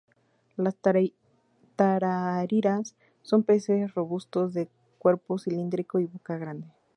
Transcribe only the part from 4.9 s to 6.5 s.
cuerpo cilíndrico y boca